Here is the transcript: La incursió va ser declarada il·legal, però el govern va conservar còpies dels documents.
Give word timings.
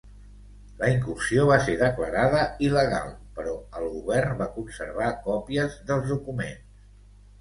La 0.77 0.87
incursió 0.91 1.43
va 1.49 1.57
ser 1.67 1.75
declarada 1.81 2.41
il·legal, 2.69 3.13
però 3.37 3.53
el 3.81 3.87
govern 3.99 4.35
va 4.41 4.49
conservar 4.57 5.11
còpies 5.29 5.81
dels 5.91 6.11
documents. 6.15 6.89